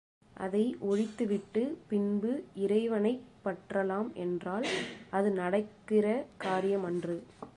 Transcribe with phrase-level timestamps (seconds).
[0.35, 2.31] அதை ஒழித்து விட்டு பின்பு
[2.55, 4.67] இறைவனைப் பற்றலாம் என்றால்
[5.09, 7.17] அது நடக்கிற காரியம் அன்று.